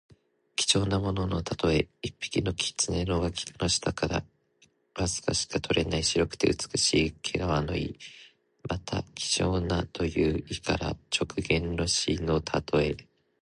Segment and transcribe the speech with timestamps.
[0.55, 1.87] 貴重なもののたとえ。
[2.01, 4.25] 一匹の狐の脇の下から
[4.95, 7.99] わずかしか取れない白くて美しい毛皮の意。
[8.67, 12.97] また、希少なという意から直言の士のたとえ。